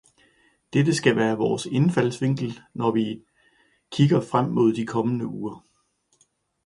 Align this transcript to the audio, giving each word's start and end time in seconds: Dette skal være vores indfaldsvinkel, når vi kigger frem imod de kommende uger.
Dette 0.73 0.95
skal 0.95 1.15
være 1.15 1.37
vores 1.37 1.65
indfaldsvinkel, 1.65 2.59
når 2.73 2.91
vi 2.91 3.23
kigger 3.91 4.21
frem 4.21 4.47
imod 4.51 4.73
de 4.73 4.85
kommende 4.85 5.25
uger. 5.27 5.63